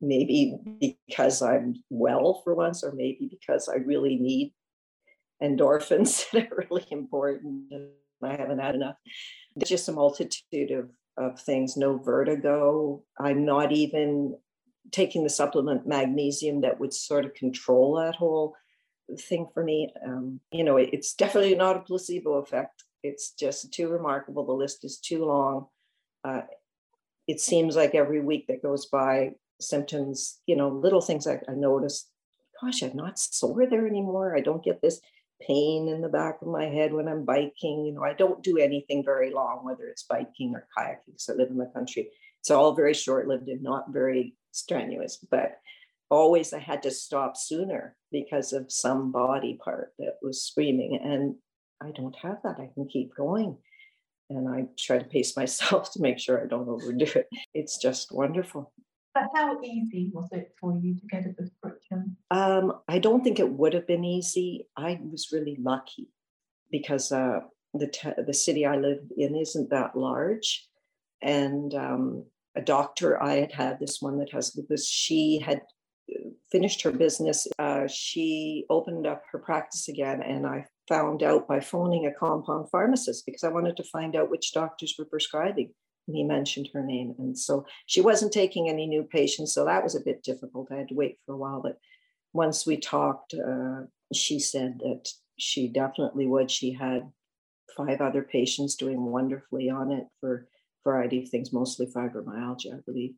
maybe 0.00 0.56
because 0.80 1.42
I'm 1.42 1.74
well 1.90 2.42
for 2.44 2.54
once, 2.54 2.84
or 2.84 2.92
maybe 2.92 3.28
because 3.30 3.68
I 3.68 3.76
really 3.76 4.16
need 4.16 4.52
endorphins 5.42 6.30
that 6.32 6.52
are 6.52 6.66
really 6.70 6.86
important 6.90 7.72
I 8.22 8.36
haven't 8.36 8.58
had 8.58 8.74
enough. 8.74 8.96
There's 9.54 9.70
just 9.70 9.88
a 9.88 9.92
multitude 9.92 10.70
of 10.70 10.90
of 11.18 11.40
things, 11.40 11.76
no 11.76 11.96
vertigo. 11.96 13.02
I'm 13.18 13.46
not 13.46 13.72
even 13.72 14.36
taking 14.92 15.24
the 15.24 15.30
supplement 15.30 15.86
magnesium 15.86 16.60
that 16.60 16.78
would 16.78 16.92
sort 16.92 17.24
of 17.24 17.34
control 17.34 17.94
that 17.96 18.14
whole 18.14 18.54
thing 19.18 19.48
for 19.54 19.64
me. 19.64 19.92
Um, 20.06 20.40
you 20.52 20.64
know, 20.64 20.76
it, 20.76 20.90
it's 20.92 21.14
definitely 21.14 21.54
not 21.54 21.76
a 21.76 21.80
placebo 21.80 22.34
effect. 22.34 22.84
It's 23.02 23.30
just 23.30 23.72
too 23.72 23.88
remarkable. 23.88 24.44
The 24.44 24.52
list 24.52 24.84
is 24.84 24.98
too 24.98 25.24
long. 25.24 25.66
Uh, 26.24 26.42
it 27.26 27.40
seems 27.40 27.76
like 27.76 27.94
every 27.94 28.20
week 28.20 28.46
that 28.48 28.62
goes 28.62 28.86
by, 28.86 29.30
symptoms, 29.60 30.40
you 30.46 30.56
know, 30.56 30.68
little 30.68 31.00
things 31.00 31.26
I, 31.26 31.40
I 31.48 31.54
notice. 31.54 32.08
Gosh, 32.60 32.82
I'm 32.82 32.96
not 32.96 33.18
sore 33.18 33.66
there 33.66 33.86
anymore. 33.86 34.36
I 34.36 34.40
don't 34.40 34.64
get 34.64 34.80
this 34.82 35.00
pain 35.40 35.88
in 35.88 36.00
the 36.00 36.08
back 36.08 36.40
of 36.42 36.48
my 36.48 36.66
head 36.66 36.92
when 36.92 37.08
I'm 37.08 37.24
biking. 37.24 37.84
You 37.84 37.92
know, 37.92 38.02
I 38.02 38.12
don't 38.12 38.42
do 38.42 38.58
anything 38.58 39.04
very 39.04 39.32
long, 39.32 39.64
whether 39.64 39.84
it's 39.84 40.04
biking 40.04 40.54
or 40.54 40.66
kayaking, 40.76 41.06
because 41.06 41.28
I 41.28 41.34
live 41.34 41.50
in 41.50 41.58
the 41.58 41.70
country. 41.74 42.10
It's 42.40 42.50
all 42.50 42.74
very 42.74 42.94
short 42.94 43.26
lived 43.26 43.48
and 43.48 43.62
not 43.62 43.92
very 43.92 44.34
strenuous, 44.52 45.16
but 45.30 45.58
always 46.10 46.52
I 46.52 46.58
had 46.58 46.82
to 46.84 46.90
stop 46.90 47.36
sooner 47.36 47.96
because 48.12 48.52
of 48.52 48.70
some 48.70 49.12
body 49.12 49.58
part 49.62 49.92
that 49.98 50.14
was 50.22 50.42
screaming. 50.42 51.00
And 51.02 51.36
I 51.82 51.90
don't 51.90 52.16
have 52.22 52.38
that. 52.44 52.56
I 52.58 52.70
can 52.74 52.88
keep 52.88 53.14
going. 53.14 53.58
And 54.30 54.48
I 54.48 54.66
try 54.78 54.98
to 54.98 55.04
pace 55.04 55.36
myself 55.36 55.92
to 55.92 56.02
make 56.02 56.18
sure 56.18 56.42
I 56.42 56.46
don't 56.46 56.68
overdo 56.68 57.06
it. 57.16 57.28
It's 57.54 57.78
just 57.78 58.12
wonderful. 58.12 58.72
But 59.16 59.30
how 59.34 59.58
easy 59.62 60.10
was 60.12 60.28
it 60.30 60.52
for 60.60 60.78
you 60.78 60.94
to 60.94 61.06
get 61.06 61.24
a 61.24 61.32
prescription? 61.32 62.18
Um, 62.30 62.80
I 62.86 62.98
don't 62.98 63.24
think 63.24 63.38
it 63.38 63.50
would 63.50 63.72
have 63.72 63.86
been 63.86 64.04
easy. 64.04 64.68
I 64.76 65.00
was 65.10 65.30
really 65.32 65.56
lucky 65.58 66.10
because 66.70 67.10
uh, 67.12 67.40
the 67.72 67.86
te- 67.86 68.22
the 68.26 68.34
city 68.34 68.66
I 68.66 68.76
live 68.76 68.98
in 69.16 69.34
isn't 69.34 69.70
that 69.70 69.96
large, 69.96 70.68
and 71.22 71.74
um, 71.74 72.26
a 72.56 72.60
doctor 72.60 73.22
I 73.22 73.36
had 73.36 73.52
had 73.52 73.80
this 73.80 74.02
one 74.02 74.18
that 74.18 74.32
has 74.32 74.54
lupus. 74.54 74.86
She 74.86 75.38
had 75.38 75.62
uh, 76.14 76.28
finished 76.52 76.82
her 76.82 76.92
business. 76.92 77.48
Uh, 77.58 77.86
she 77.86 78.66
opened 78.68 79.06
up 79.06 79.22
her 79.32 79.38
practice 79.38 79.88
again, 79.88 80.20
and 80.20 80.46
I 80.46 80.66
found 80.88 81.22
out 81.22 81.48
by 81.48 81.60
phoning 81.60 82.04
a 82.04 82.12
compound 82.12 82.68
pharmacist 82.70 83.24
because 83.24 83.44
I 83.44 83.48
wanted 83.48 83.78
to 83.78 83.84
find 83.84 84.14
out 84.14 84.30
which 84.30 84.52
doctors 84.52 84.94
were 84.98 85.06
prescribing 85.06 85.72
he 86.06 86.22
mentioned 86.22 86.68
her 86.72 86.82
name. 86.82 87.14
And 87.18 87.38
so 87.38 87.66
she 87.86 88.00
wasn't 88.00 88.32
taking 88.32 88.68
any 88.68 88.86
new 88.86 89.02
patients. 89.02 89.52
So 89.52 89.64
that 89.64 89.82
was 89.82 89.94
a 89.94 90.00
bit 90.00 90.22
difficult. 90.22 90.68
I 90.70 90.76
had 90.76 90.88
to 90.88 90.94
wait 90.94 91.18
for 91.26 91.34
a 91.34 91.38
while. 91.38 91.60
But 91.62 91.78
once 92.32 92.66
we 92.66 92.76
talked, 92.76 93.34
uh, 93.34 93.82
she 94.12 94.38
said 94.38 94.78
that 94.80 95.08
she 95.38 95.68
definitely 95.68 96.26
would. 96.26 96.50
She 96.50 96.72
had 96.72 97.10
five 97.76 98.00
other 98.00 98.22
patients 98.22 98.76
doing 98.76 99.04
wonderfully 99.04 99.68
on 99.68 99.90
it 99.90 100.06
for 100.20 100.34
a 100.36 100.88
variety 100.88 101.22
of 101.22 101.28
things, 101.28 101.52
mostly 101.52 101.86
fibromyalgia, 101.86 102.74
I 102.74 102.80
believe. 102.86 103.14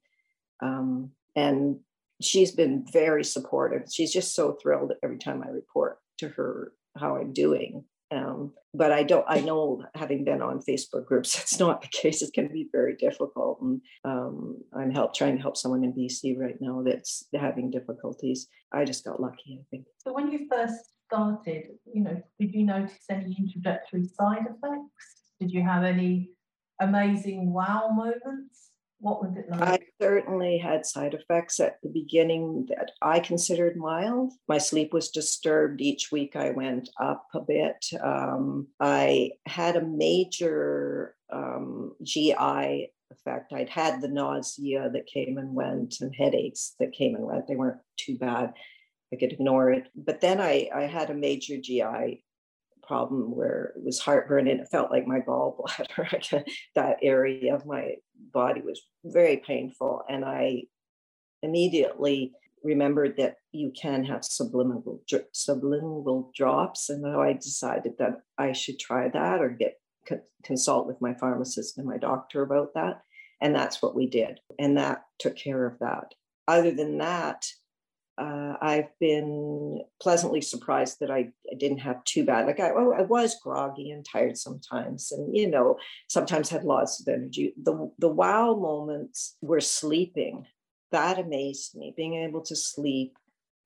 Um, 0.60 1.12
and 1.36 1.80
she's 2.20 2.50
been 2.50 2.84
very 2.90 3.22
supportive. 3.22 3.82
She's 3.92 4.12
just 4.12 4.34
so 4.34 4.52
thrilled 4.60 4.92
every 5.02 5.18
time 5.18 5.42
I 5.42 5.50
report 5.50 5.98
to 6.18 6.28
her 6.30 6.72
how 6.96 7.16
I'm 7.16 7.32
doing. 7.32 7.84
Um, 8.10 8.52
but 8.72 8.90
I 8.90 9.02
don't. 9.02 9.24
I 9.28 9.40
know, 9.40 9.84
having 9.94 10.24
been 10.24 10.40
on 10.40 10.60
Facebook 10.60 11.04
groups, 11.06 11.38
it's 11.40 11.58
not 11.58 11.82
the 11.82 11.88
case. 11.88 12.22
It 12.22 12.32
can 12.32 12.48
be 12.48 12.68
very 12.72 12.96
difficult, 12.96 13.60
and 13.60 13.80
um, 14.04 14.56
I'm 14.74 14.90
help 14.90 15.14
trying 15.14 15.36
to 15.36 15.42
help 15.42 15.56
someone 15.56 15.84
in 15.84 15.92
BC 15.92 16.38
right 16.38 16.56
now 16.60 16.82
that's 16.84 17.24
having 17.34 17.70
difficulties. 17.70 18.48
I 18.72 18.84
just 18.84 19.04
got 19.04 19.20
lucky, 19.20 19.60
I 19.60 19.64
think. 19.70 19.86
So 19.98 20.12
when 20.12 20.30
you 20.30 20.46
first 20.50 20.74
started, 21.06 21.64
you 21.92 22.02
know, 22.02 22.22
did 22.38 22.54
you 22.54 22.64
notice 22.64 23.04
any 23.10 23.36
introductory 23.38 24.04
side 24.04 24.42
effects? 24.42 25.22
Did 25.40 25.50
you 25.50 25.62
have 25.62 25.84
any 25.84 26.30
amazing 26.80 27.52
wow 27.52 27.90
moments? 27.94 28.67
What 29.00 29.22
was 29.22 29.36
it 29.36 29.48
like? 29.48 29.62
I 29.62 29.78
certainly 30.02 30.58
had 30.58 30.84
side 30.84 31.14
effects 31.14 31.60
at 31.60 31.80
the 31.82 31.88
beginning 31.88 32.66
that 32.68 32.90
I 33.00 33.20
considered 33.20 33.76
mild. 33.76 34.32
My 34.48 34.58
sleep 34.58 34.92
was 34.92 35.10
disturbed. 35.10 35.80
Each 35.80 36.10
week 36.10 36.34
I 36.34 36.50
went 36.50 36.88
up 37.00 37.26
a 37.32 37.40
bit. 37.40 37.84
Um, 38.02 38.68
I 38.80 39.32
had 39.46 39.76
a 39.76 39.86
major 39.86 41.14
um, 41.32 41.94
GI 42.02 42.90
effect. 43.10 43.52
I'd 43.52 43.68
had 43.68 44.00
the 44.00 44.08
nausea 44.08 44.90
that 44.90 45.06
came 45.06 45.38
and 45.38 45.54
went 45.54 46.00
and 46.00 46.14
headaches 46.14 46.74
that 46.80 46.92
came 46.92 47.14
and 47.14 47.24
went. 47.24 47.46
They 47.46 47.56
weren't 47.56 47.80
too 47.96 48.18
bad. 48.18 48.52
I 49.12 49.16
could 49.16 49.32
ignore 49.32 49.70
it. 49.70 49.88
But 49.94 50.20
then 50.20 50.40
I, 50.40 50.68
I 50.74 50.82
had 50.82 51.10
a 51.10 51.14
major 51.14 51.56
GI 51.56 52.24
problem 52.88 53.36
where 53.36 53.74
it 53.76 53.84
was 53.84 54.00
heartburn 54.00 54.48
and 54.48 54.60
it 54.60 54.68
felt 54.72 54.90
like 54.90 55.06
my 55.06 55.20
gallbladder. 55.20 56.44
that 56.74 56.96
area 57.02 57.54
of 57.54 57.66
my 57.66 57.92
body 58.32 58.62
was 58.62 58.80
very 59.04 59.36
painful. 59.36 60.02
And 60.08 60.24
I 60.24 60.62
immediately 61.42 62.32
remembered 62.64 63.16
that 63.18 63.36
you 63.52 63.72
can 63.80 64.04
have 64.04 64.24
subliminal 64.24 65.02
sublingual 65.34 66.34
drops. 66.34 66.88
And 66.88 67.04
so 67.04 67.20
I 67.20 67.34
decided 67.34 67.92
that 67.98 68.22
I 68.38 68.52
should 68.52 68.78
try 68.78 69.08
that 69.08 69.40
or 69.40 69.50
get 69.50 69.78
consult 70.42 70.86
with 70.86 71.00
my 71.00 71.14
pharmacist 71.14 71.76
and 71.78 71.86
my 71.86 71.98
doctor 71.98 72.42
about 72.42 72.74
that. 72.74 73.02
And 73.40 73.54
that's 73.54 73.82
what 73.82 73.94
we 73.94 74.08
did. 74.08 74.40
And 74.58 74.76
that 74.78 75.04
took 75.18 75.36
care 75.36 75.66
of 75.66 75.78
that. 75.80 76.14
Other 76.48 76.72
than 76.72 76.98
that, 76.98 77.46
uh, 78.18 78.56
I've 78.60 78.98
been 78.98 79.80
pleasantly 80.02 80.40
surprised 80.40 80.98
that 81.00 81.10
I, 81.10 81.30
I, 81.50 81.54
didn't 81.56 81.78
have 81.78 82.02
too 82.04 82.24
bad. 82.24 82.46
Like 82.46 82.58
I, 82.58 82.70
oh, 82.70 82.92
I 82.92 83.02
was 83.02 83.38
groggy 83.40 83.90
and 83.92 84.04
tired 84.04 84.36
sometimes, 84.36 85.12
and 85.12 85.36
you 85.36 85.48
know, 85.48 85.78
sometimes 86.08 86.48
had 86.48 86.64
lots 86.64 87.00
of 87.00 87.06
energy. 87.06 87.54
The 87.62 87.90
the 87.98 88.08
wow 88.08 88.54
moments 88.54 89.36
were 89.40 89.60
sleeping. 89.60 90.46
That 90.90 91.18
amazed 91.18 91.76
me, 91.76 91.94
being 91.96 92.14
able 92.14 92.40
to 92.42 92.56
sleep 92.56 93.16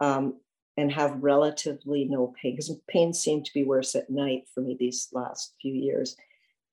um, 0.01 0.41
and 0.77 0.93
have 0.93 1.23
relatively 1.23 2.05
no 2.05 2.35
pain, 2.41 2.53
because 2.53 2.75
pain 2.89 3.15
seemed 3.15 3.47
to 3.47 3.55
be 3.55 3.65
worse 3.65 3.95
at 3.95 4.11
night 4.11 4.45
for 4.55 4.61
me 4.61 4.77
these 4.79 5.09
last 5.13 5.55
few 5.63 5.73
years. 5.73 6.17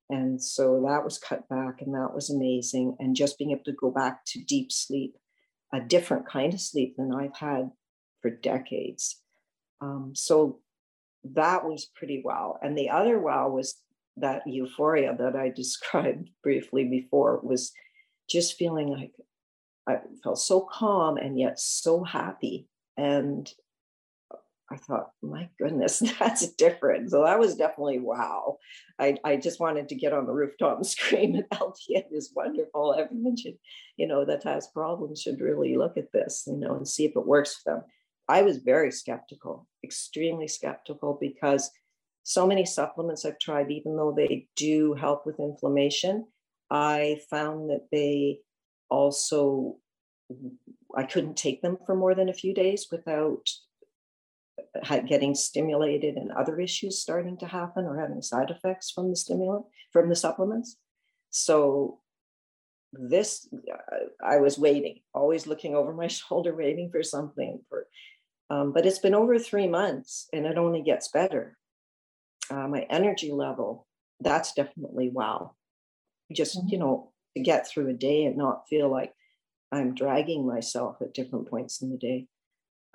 And 0.09 0.41
so 0.41 0.83
that 0.87 1.05
was 1.05 1.17
cut 1.17 1.47
back, 1.47 1.81
and 1.81 1.93
that 1.93 2.13
was 2.13 2.29
amazing. 2.29 2.97
And 2.99 3.15
just 3.15 3.37
being 3.37 3.51
able 3.51 3.63
to 3.65 3.71
go 3.71 3.89
back 3.89 4.25
to 4.25 4.43
deep 4.43 4.71
sleep 4.71 5.15
a 5.73 5.79
different 5.79 6.27
kind 6.27 6.53
of 6.53 6.61
sleep 6.61 6.95
than 6.97 7.13
I've 7.13 7.35
had 7.35 7.71
for 8.21 8.29
decades. 8.29 9.21
Um, 9.81 10.13
so 10.15 10.59
that 11.23 11.65
was 11.65 11.89
pretty 11.95 12.21
well. 12.23 12.59
And 12.61 12.77
the 12.77 12.89
other 12.89 13.19
wow 13.19 13.49
was 13.49 13.75
that 14.17 14.43
euphoria 14.45 15.15
that 15.17 15.35
I 15.35 15.49
described 15.55 16.29
briefly 16.43 16.85
before 16.85 17.39
was 17.43 17.71
just 18.29 18.55
feeling 18.55 18.89
like 18.89 19.11
I 19.87 19.97
felt 20.23 20.39
so 20.39 20.67
calm 20.71 21.17
and 21.17 21.39
yet 21.39 21.59
so 21.59 22.03
happy. 22.03 22.67
And 22.95 23.51
I 24.71 24.77
thought, 24.77 25.11
my 25.21 25.49
goodness, 25.59 25.99
that's 26.19 26.47
different. 26.53 27.09
So 27.11 27.23
that 27.23 27.39
was 27.39 27.55
definitely 27.55 27.99
wow. 27.99 28.57
I, 28.99 29.17
I 29.23 29.37
just 29.37 29.59
wanted 29.59 29.89
to 29.89 29.95
get 29.95 30.13
on 30.13 30.25
the 30.25 30.33
rooftop 30.33 30.77
and 30.77 30.85
scream 30.87 31.35
at 31.35 31.49
LDN 31.49 32.05
is 32.11 32.31
wonderful. 32.35 32.95
Everyone 32.97 33.35
should, 33.35 33.57
you 33.97 34.07
know, 34.07 34.25
that 34.25 34.43
has 34.43 34.67
problems 34.67 35.21
should 35.21 35.41
really 35.41 35.77
look 35.77 35.97
at 35.97 36.11
this, 36.11 36.43
you 36.47 36.57
know, 36.57 36.75
and 36.75 36.87
see 36.87 37.05
if 37.05 37.15
it 37.15 37.25
works 37.25 37.55
for 37.55 37.73
them. 37.73 37.83
I 38.27 38.43
was 38.43 38.57
very 38.57 38.91
skeptical, 38.91 39.67
extremely 39.83 40.47
skeptical 40.47 41.17
because 41.19 41.71
so 42.23 42.45
many 42.45 42.63
supplements 42.63 43.25
I've 43.25 43.39
tried, 43.39 43.71
even 43.71 43.95
though 43.95 44.13
they 44.15 44.47
do 44.55 44.93
help 44.93 45.25
with 45.25 45.39
inflammation, 45.39 46.27
I 46.69 47.21
found 47.31 47.71
that 47.71 47.87
they 47.91 48.41
also 48.89 49.77
I 50.95 51.03
couldn't 51.03 51.37
take 51.37 51.61
them 51.61 51.77
for 51.87 51.95
more 51.95 52.13
than 52.13 52.29
a 52.29 52.33
few 52.33 52.53
days 52.53 52.87
without 52.91 53.49
getting 55.07 55.35
stimulated 55.35 56.15
and 56.15 56.31
other 56.31 56.59
issues 56.59 56.99
starting 56.99 57.37
to 57.37 57.47
happen 57.47 57.85
or 57.85 57.99
having 57.99 58.21
side 58.21 58.49
effects 58.49 58.91
from 58.91 59.09
the 59.09 59.15
stimulant 59.15 59.65
from 59.91 60.09
the 60.09 60.15
supplements. 60.15 60.77
So 61.29 61.99
this 62.91 63.47
i 64.23 64.37
was 64.37 64.57
waiting 64.57 64.99
always 65.13 65.45
looking 65.45 65.75
over 65.75 65.93
my 65.93 66.07
shoulder 66.19 66.55
waiting 66.55 66.89
for 66.89 67.03
something 67.03 67.59
for 67.69 67.85
um, 68.49 68.73
but 68.73 68.85
it's 68.85 68.97
been 68.97 69.13
over 69.13 69.37
three 69.37 69.67
months 69.67 70.27
and 70.33 70.47
it 70.47 70.57
only 70.57 70.81
gets 70.81 71.09
better. 71.09 71.55
Uh, 72.49 72.67
my 72.67 72.81
energy 72.89 73.31
level 73.31 73.85
that's 74.19 74.53
definitely 74.53 75.09
wow. 75.09 75.53
Just 76.33 76.57
mm-hmm. 76.57 76.69
you 76.69 76.79
know 76.79 77.11
to 77.37 77.43
get 77.43 77.67
through 77.67 77.89
a 77.89 77.93
day 77.93 78.25
and 78.25 78.35
not 78.35 78.67
feel 78.67 78.89
like 78.89 79.13
i'm 79.71 79.93
dragging 79.93 80.47
myself 80.47 80.97
at 80.99 81.13
different 81.13 81.47
points 81.47 81.81
in 81.81 81.91
the 81.91 81.97
day. 81.97 82.27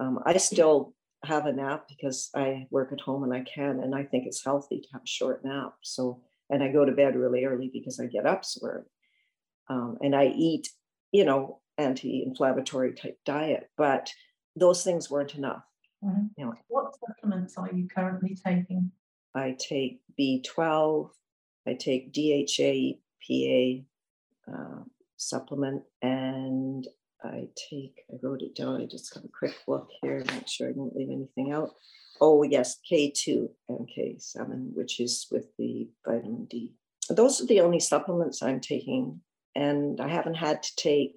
Um, 0.00 0.18
i 0.26 0.36
still 0.38 0.92
have 1.26 1.46
a 1.46 1.52
nap 1.52 1.86
because 1.88 2.30
I 2.34 2.66
work 2.70 2.92
at 2.92 3.00
home 3.00 3.24
and 3.24 3.32
I 3.32 3.40
can, 3.42 3.80
and 3.80 3.94
I 3.94 4.04
think 4.04 4.26
it's 4.26 4.44
healthy 4.44 4.80
to 4.80 4.88
have 4.92 5.02
a 5.02 5.06
short 5.06 5.44
nap. 5.44 5.74
So, 5.82 6.22
and 6.50 6.62
I 6.62 6.72
go 6.72 6.84
to 6.84 6.92
bed 6.92 7.16
really 7.16 7.44
early 7.44 7.70
because 7.72 7.98
I 8.00 8.06
get 8.06 8.26
up 8.26 8.44
so 8.44 8.66
early. 8.66 8.84
Um, 9.68 9.98
and 10.02 10.14
I 10.14 10.26
eat, 10.26 10.68
you 11.12 11.24
know, 11.24 11.60
anti-inflammatory 11.78 12.92
type 12.94 13.18
diet, 13.24 13.70
but 13.76 14.12
those 14.56 14.84
things 14.84 15.10
weren't 15.10 15.34
enough. 15.34 15.64
Mm-hmm. 16.04 16.26
You 16.36 16.46
know, 16.46 16.54
what 16.68 16.94
supplements 17.06 17.56
are 17.56 17.70
you 17.72 17.88
currently 17.88 18.36
taking? 18.44 18.92
I 19.34 19.56
take 19.58 20.00
B12, 20.18 21.10
I 21.66 21.74
take 21.74 22.12
DHA, 22.12 22.98
PA 23.26 24.52
uh, 24.52 24.82
supplement, 25.16 25.82
and 26.02 26.86
I 27.24 27.48
take, 27.70 28.04
I 28.12 28.16
wrote 28.22 28.42
it 28.42 28.54
down. 28.54 28.80
I 28.80 28.86
just 28.86 29.14
have 29.14 29.24
a 29.24 29.28
quick 29.28 29.56
look 29.66 29.88
here, 30.02 30.22
make 30.32 30.46
sure 30.46 30.68
I 30.68 30.72
didn't 30.72 30.94
leave 30.94 31.10
anything 31.10 31.52
out. 31.52 31.70
Oh, 32.20 32.42
yes, 32.42 32.78
K2 32.90 33.48
and 33.68 33.88
K7, 33.88 34.74
which 34.74 35.00
is 35.00 35.26
with 35.30 35.46
the 35.58 35.88
vitamin 36.06 36.44
D. 36.44 36.74
Those 37.08 37.40
are 37.40 37.46
the 37.46 37.60
only 37.60 37.80
supplements 37.80 38.42
I'm 38.42 38.60
taking. 38.60 39.20
And 39.54 40.00
I 40.00 40.08
haven't 40.08 40.34
had 40.34 40.62
to 40.62 40.76
take 40.76 41.16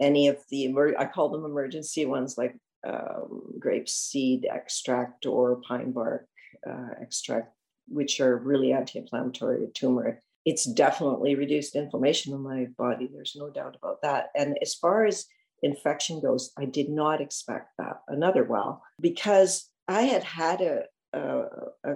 any 0.00 0.28
of 0.28 0.38
the, 0.50 0.64
emer- 0.64 0.98
I 0.98 1.06
call 1.06 1.28
them 1.30 1.44
emergency 1.44 2.06
ones 2.06 2.36
like 2.36 2.56
um, 2.86 3.54
grape 3.58 3.88
seed 3.88 4.46
extract 4.50 5.26
or 5.26 5.60
pine 5.66 5.92
bark 5.92 6.26
uh, 6.68 6.90
extract, 7.00 7.52
which 7.88 8.20
are 8.20 8.36
really 8.36 8.72
anti 8.72 8.98
inflammatory 8.98 9.66
turmeric 9.74 10.20
it's 10.44 10.64
definitely 10.64 11.34
reduced 11.34 11.74
inflammation 11.74 12.34
in 12.34 12.40
my 12.40 12.66
body. 12.76 13.08
There's 13.12 13.36
no 13.36 13.50
doubt 13.50 13.76
about 13.80 14.02
that. 14.02 14.28
And 14.36 14.58
as 14.60 14.74
far 14.74 15.06
as 15.06 15.26
infection 15.62 16.20
goes, 16.20 16.52
I 16.58 16.66
did 16.66 16.90
not 16.90 17.20
expect 17.20 17.70
that. 17.78 18.02
Another 18.08 18.44
well, 18.44 18.82
because 19.00 19.70
I 19.88 20.02
had 20.02 20.22
had 20.22 20.60
a, 20.60 20.82
a, 21.12 21.44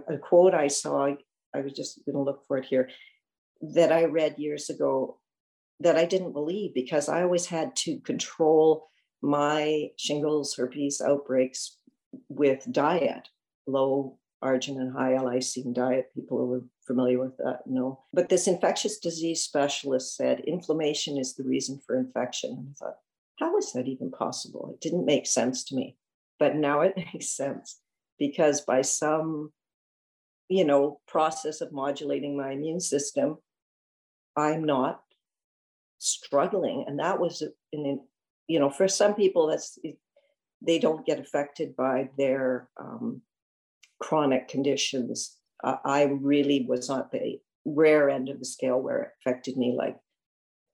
a 0.09 0.19
quote 0.19 0.55
I 0.55 0.69
saw, 0.69 1.15
I 1.55 1.61
was 1.61 1.73
just 1.73 2.01
going 2.07 2.17
to 2.17 2.23
look 2.23 2.47
for 2.47 2.57
it 2.59 2.65
here, 2.65 2.89
that 3.61 3.93
I 3.93 4.05
read 4.05 4.39
years 4.39 4.71
ago 4.71 5.19
that 5.81 5.97
I 5.97 6.07
didn't 6.07 6.33
believe 6.33 6.75
because 6.75 7.09
I 7.09 7.23
always 7.23 7.47
had 7.47 7.77
to 7.77 8.01
control 8.01 8.89
my 9.23 9.89
shingles, 9.99 10.55
herpes 10.57 11.01
outbreaks 11.01 11.77
with 12.29 12.67
diet, 12.71 13.29
low 13.67 14.19
arginine 14.43 14.93
high 14.93 15.17
lysine 15.17 15.75
diet. 15.75 16.07
People 16.15 16.39
who 16.39 16.55
are 16.55 16.63
familiar 16.89 17.21
with 17.21 17.37
that 17.37 17.61
no. 17.67 18.01
But 18.13 18.29
this 18.29 18.49
infectious 18.49 18.99
disease 18.99 19.43
specialist 19.43 20.17
said 20.17 20.41
inflammation 20.41 21.19
is 21.19 21.35
the 21.35 21.45
reason 21.45 21.81
for 21.87 21.97
infection. 21.97 22.51
And 22.51 22.69
I 22.71 22.85
thought, 22.85 22.97
how 23.39 23.57
is 23.59 23.73
that 23.73 23.87
even 23.87 24.11
possible? 24.11 24.71
It 24.73 24.81
didn't 24.81 25.07
make 25.07 25.27
sense 25.27 25.63
to 25.65 25.77
me. 25.77 25.97
But 26.41 26.57
now 26.57 26.81
it 26.81 26.97
makes 27.15 27.29
sense 27.29 27.79
because 28.19 28.63
by 28.63 28.83
some, 28.83 29.53
you 30.49 30.65
know, 30.65 31.01
process 31.07 31.61
of 31.61 31.73
modulating 31.73 32.37
my 32.37 32.51
immune 32.51 32.81
system, 32.81 33.39
I'm 34.37 34.65
not 34.65 35.03
struggling. 35.99 36.85
And 36.89 36.99
that 36.99 37.21
was 37.21 37.43
an, 37.73 38.01
you 38.49 38.59
know, 38.59 38.71
for 38.71 38.89
some 38.89 39.15
people, 39.15 39.47
that's 39.47 39.79
they 40.61 40.79
don't 40.81 41.07
get 41.07 41.21
affected 41.21 41.77
by 41.77 42.11
their 42.19 42.69
um, 42.81 43.23
chronic 44.01 44.49
conditions 44.49 45.38
uh, 45.63 45.77
I 45.85 46.05
really 46.05 46.67
was 46.69 46.89
on 46.91 47.09
the 47.13 47.41
rare 47.65 48.09
end 48.09 48.29
of 48.29 48.39
the 48.39 48.45
scale 48.45 48.81
where 48.81 49.03
it 49.03 49.11
affected 49.21 49.57
me 49.57 49.75
like 49.77 49.97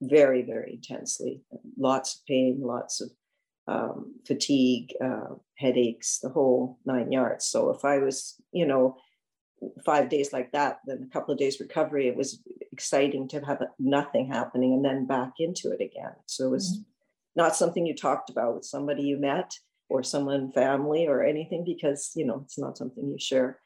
very, 0.02 0.42
very 0.42 0.74
intensely. 0.74 1.42
Lots 1.78 2.16
of 2.16 2.26
pain, 2.26 2.60
lots 2.60 3.00
of 3.00 3.10
um, 3.66 4.14
fatigue, 4.26 4.92
uh, 5.02 5.34
headaches, 5.56 6.18
the 6.22 6.28
whole 6.28 6.78
nine 6.84 7.10
yards. 7.10 7.46
So 7.46 7.70
if 7.70 7.84
I 7.84 7.98
was, 7.98 8.34
you 8.52 8.66
know, 8.66 8.96
five 9.84 10.08
days 10.08 10.32
like 10.32 10.52
that, 10.52 10.80
then 10.86 11.06
a 11.08 11.12
couple 11.12 11.32
of 11.32 11.38
days 11.38 11.60
recovery, 11.60 12.08
it 12.08 12.16
was 12.16 12.42
exciting 12.72 13.28
to 13.28 13.40
have 13.40 13.62
nothing 13.78 14.26
happening 14.26 14.74
and 14.74 14.84
then 14.84 15.06
back 15.06 15.34
into 15.38 15.70
it 15.70 15.80
again. 15.80 16.12
So 16.26 16.46
it 16.46 16.50
was 16.50 16.72
mm-hmm. 16.72 16.82
not 17.36 17.56
something 17.56 17.86
you 17.86 17.94
talked 17.94 18.30
about 18.30 18.54
with 18.54 18.64
somebody 18.64 19.02
you 19.02 19.16
met 19.16 19.52
or 19.88 20.02
someone 20.02 20.52
family 20.52 21.06
or 21.06 21.22
anything 21.22 21.64
because 21.64 22.10
you 22.14 22.26
know 22.26 22.42
it's 22.44 22.58
not 22.58 22.76
something 22.76 23.08
you 23.08 23.18
share. 23.18 23.60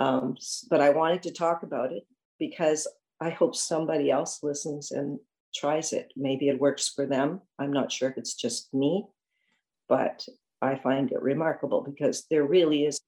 Um, 0.00 0.36
but 0.68 0.80
I 0.80 0.90
wanted 0.90 1.22
to 1.24 1.32
talk 1.32 1.62
about 1.62 1.92
it 1.92 2.04
because 2.38 2.88
I 3.20 3.30
hope 3.30 3.54
somebody 3.54 4.10
else 4.10 4.42
listens 4.42 4.90
and 4.90 5.18
tries 5.54 5.92
it. 5.92 6.12
Maybe 6.16 6.48
it 6.48 6.60
works 6.60 6.88
for 6.88 7.06
them. 7.06 7.40
I'm 7.58 7.72
not 7.72 7.92
sure 7.92 8.08
if 8.10 8.16
it's 8.16 8.34
just 8.34 8.72
me, 8.72 9.04
but 9.88 10.26
I 10.62 10.76
find 10.76 11.12
it 11.12 11.22
remarkable 11.22 11.82
because 11.82 12.24
there 12.30 12.44
really 12.44 12.84
is 12.84 13.00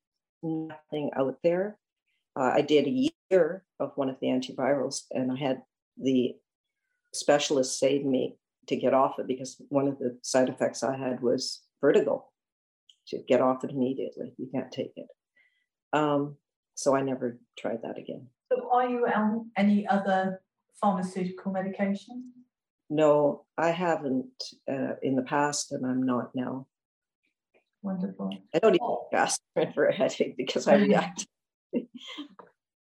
nothing 0.42 1.10
out 1.16 1.38
there 1.42 1.78
uh, 2.36 2.52
I 2.54 2.62
did 2.62 2.86
a 2.86 3.10
year 3.30 3.64
of 3.78 3.92
one 3.96 4.08
of 4.08 4.16
the 4.20 4.28
antivirals, 4.28 5.02
and 5.10 5.30
I 5.30 5.36
had 5.36 5.62
the 5.98 6.34
specialist 7.12 7.78
save 7.78 8.04
me 8.04 8.36
to 8.68 8.76
get 8.76 8.94
off 8.94 9.18
it 9.18 9.26
because 9.26 9.60
one 9.68 9.88
of 9.88 9.98
the 9.98 10.18
side 10.22 10.48
effects 10.48 10.82
I 10.82 10.96
had 10.96 11.20
was 11.20 11.62
vertigo. 11.80 12.26
To 13.08 13.18
get 13.18 13.40
off 13.40 13.64
it 13.64 13.70
immediately, 13.70 14.32
you 14.38 14.48
can't 14.54 14.70
take 14.70 14.92
it. 14.96 15.08
Um, 15.92 16.36
so 16.74 16.96
I 16.96 17.02
never 17.02 17.38
tried 17.58 17.82
that 17.82 17.98
again. 17.98 18.28
So, 18.52 18.68
are 18.70 18.88
you 18.88 19.06
on 19.06 19.50
any 19.56 19.86
other 19.86 20.42
pharmaceutical 20.80 21.52
medication? 21.52 22.32
No, 22.90 23.44
I 23.56 23.70
haven't 23.70 24.26
uh, 24.70 24.94
in 25.02 25.16
the 25.16 25.22
past, 25.22 25.72
and 25.72 25.86
I'm 25.86 26.02
not 26.02 26.34
now. 26.34 26.66
Wonderful. 27.82 28.30
I 28.54 28.58
don't 28.58 28.74
even 28.74 28.86
oh. 28.86 29.08
aspirin 29.12 29.72
for 29.74 29.86
a 29.86 29.94
headache 29.94 30.36
because 30.36 30.68
I 30.68 30.74
react 30.88 31.26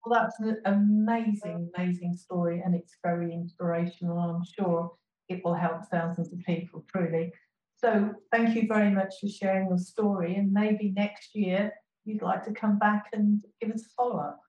well, 0.04 0.20
that's 0.20 0.40
an 0.40 0.58
amazing, 0.64 1.70
amazing 1.76 2.16
story, 2.16 2.62
and 2.64 2.74
it's 2.74 2.96
very 3.04 3.32
inspirational. 3.32 4.18
I'm 4.18 4.42
sure 4.58 4.92
it 5.28 5.42
will 5.44 5.54
help 5.54 5.86
thousands 5.90 6.32
of 6.32 6.40
people, 6.40 6.84
truly. 6.94 7.32
So, 7.76 8.12
thank 8.30 8.54
you 8.54 8.66
very 8.66 8.90
much 8.90 9.14
for 9.20 9.28
sharing 9.28 9.68
your 9.68 9.78
story. 9.78 10.34
And 10.36 10.52
maybe 10.52 10.92
next 10.96 11.34
year 11.34 11.72
you'd 12.04 12.23
like 12.23 12.44
to 12.44 12.52
come 12.52 12.78
back 12.78 13.06
and 13.12 13.42
give 13.61 13.71
us 13.71 13.87
a 13.87 13.88
follow 13.97 14.18
up. 14.18 14.40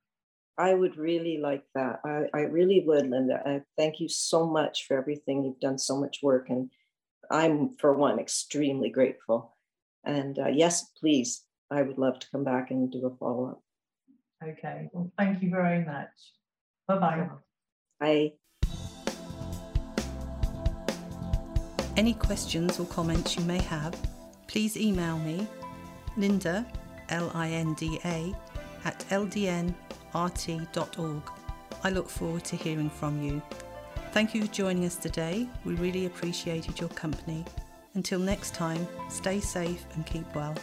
I 0.57 0.73
would 0.73 0.97
really 0.97 1.39
like 1.39 1.63
that. 1.73 1.99
I, 2.05 2.25
I 2.33 2.41
really 2.41 2.83
would, 2.85 3.09
Linda. 3.09 3.41
I 3.45 3.61
thank 3.77 3.99
you 3.99 4.07
so 4.07 4.45
much 4.45 4.85
for 4.87 4.97
everything. 4.97 5.43
You've 5.43 5.59
done 5.59 5.79
so 5.79 5.99
much 5.99 6.19
work, 6.21 6.49
and 6.49 6.69
I'm, 7.31 7.75
for 7.79 7.93
one, 7.93 8.19
extremely 8.19 8.89
grateful. 8.89 9.57
And 10.03 10.37
uh, 10.37 10.49
yes, 10.49 10.91
please, 10.99 11.43
I 11.71 11.81
would 11.81 11.97
love 11.97 12.19
to 12.19 12.29
come 12.29 12.43
back 12.43 12.69
and 12.69 12.91
do 12.91 13.05
a 13.07 13.15
follow 13.17 13.51
up. 13.51 13.63
Okay, 14.43 14.89
well, 14.91 15.11
thank 15.17 15.41
you 15.41 15.49
very 15.49 15.83
much. 15.83 16.09
Bye-bye. 16.87 17.29
Bye. 17.99 18.33
Any 21.95 22.13
questions 22.13 22.79
or 22.79 22.85
comments 22.87 23.37
you 23.37 23.43
may 23.45 23.61
have, 23.61 23.95
please 24.47 24.75
email 24.77 25.17
me, 25.19 25.47
Linda, 26.17 26.65
L 27.09 27.31
I 27.33 27.49
N 27.49 27.73
D 27.73 27.99
A, 28.05 28.35
at 28.85 28.99
ldnrt.org. 29.09 29.73
I 31.83 31.89
look 31.89 32.09
forward 32.09 32.43
to 32.45 32.55
hearing 32.55 32.89
from 32.89 33.21
you. 33.21 33.41
Thank 34.11 34.35
you 34.35 34.45
for 34.45 34.53
joining 34.53 34.85
us 34.85 34.95
today. 34.95 35.47
We 35.65 35.73
really 35.75 36.05
appreciated 36.05 36.79
your 36.79 36.89
company. 36.89 37.43
Until 37.95 38.19
next 38.19 38.53
time, 38.53 38.87
stay 39.09 39.39
safe 39.39 39.85
and 39.95 40.05
keep 40.05 40.33
well. 40.35 40.55